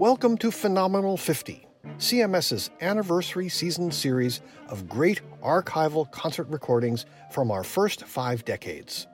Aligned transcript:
Welcome 0.00 0.38
to 0.38 0.50
Phenomenal 0.50 1.18
50, 1.18 1.66
CMS's 1.98 2.70
anniversary 2.80 3.50
season 3.50 3.90
series 3.90 4.40
of 4.68 4.88
great 4.88 5.20
archival 5.42 6.10
concert 6.10 6.48
recordings 6.48 7.04
from 7.30 7.50
our 7.50 7.62
first 7.62 8.06
five 8.06 8.42
decades. 8.46 9.06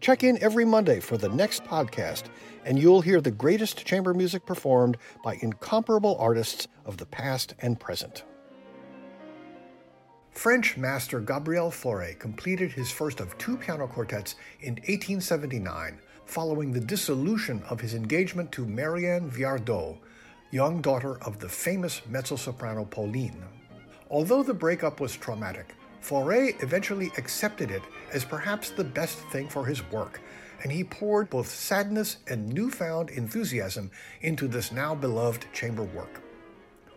Check 0.00 0.22
in 0.22 0.36
every 0.42 0.66
Monday 0.66 1.00
for 1.00 1.16
the 1.16 1.30
next 1.30 1.64
podcast, 1.64 2.24
and 2.66 2.78
you'll 2.78 3.00
hear 3.00 3.22
the 3.22 3.30
greatest 3.30 3.86
chamber 3.86 4.12
music 4.12 4.44
performed 4.44 4.98
by 5.24 5.38
incomparable 5.40 6.18
artists 6.18 6.68
of 6.84 6.98
the 6.98 7.06
past 7.06 7.54
and 7.60 7.80
present. 7.80 8.24
French 10.32 10.76
master 10.76 11.20
Gabriel 11.20 11.70
Fauré 11.70 12.18
completed 12.18 12.70
his 12.70 12.90
first 12.90 13.20
of 13.20 13.38
two 13.38 13.56
piano 13.56 13.86
quartets 13.86 14.34
in 14.60 14.74
1879 14.74 15.98
following 16.26 16.72
the 16.72 16.80
dissolution 16.80 17.62
of 17.68 17.80
his 17.80 17.94
engagement 17.94 18.50
to 18.52 18.64
Marianne 18.64 19.30
Viardot, 19.30 19.98
young 20.50 20.80
daughter 20.80 21.18
of 21.24 21.38
the 21.38 21.48
famous 21.48 22.02
mezzo-soprano 22.08 22.84
Pauline. 22.84 23.42
Although 24.10 24.42
the 24.42 24.54
breakup 24.54 25.00
was 25.00 25.16
traumatic, 25.16 25.74
Fauré 26.02 26.60
eventually 26.62 27.12
accepted 27.16 27.70
it 27.70 27.82
as 28.12 28.24
perhaps 28.24 28.70
the 28.70 28.84
best 28.84 29.18
thing 29.30 29.48
for 29.48 29.64
his 29.64 29.82
work, 29.90 30.20
and 30.62 30.70
he 30.70 30.84
poured 30.84 31.30
both 31.30 31.48
sadness 31.48 32.18
and 32.28 32.48
newfound 32.48 33.10
enthusiasm 33.10 33.90
into 34.20 34.48
this 34.48 34.72
now 34.72 34.94
beloved 34.94 35.46
chamber 35.52 35.84
work. 35.84 36.22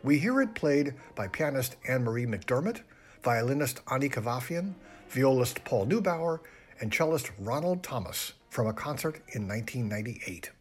We 0.03 0.19
hear 0.19 0.41
it 0.41 0.53
played 0.55 0.93
by 1.15 1.27
pianist 1.27 1.77
Anne 1.87 2.03
Marie 2.03 2.25
McDermott, 2.25 2.81
violinist 3.23 3.81
Ani 3.91 4.09
Kavafian, 4.09 4.73
violist 5.09 5.63
Paul 5.63 5.87
Neubauer, 5.87 6.39
and 6.79 6.91
cellist 6.91 7.31
Ronald 7.39 7.81
Thomas 7.81 8.33
from 8.55 8.67
a 8.67 8.73
concert 8.73 9.17
in 9.33 9.49
1998. 9.49 10.54